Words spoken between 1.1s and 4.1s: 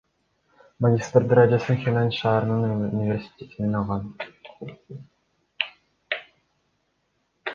даражасын Хэнань шаарынын университетинен алгам.